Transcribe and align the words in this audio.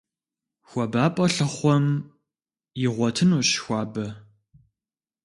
ХуабапӀэ 0.69 1.25
лъыхъуэм 1.33 1.85
игъуэтынущ 2.85 3.49
хуабэ. 3.63 4.05